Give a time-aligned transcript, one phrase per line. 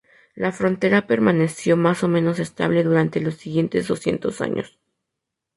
[0.33, 4.79] La frontera permaneció más o menos estable durante los siguientes doscientos años.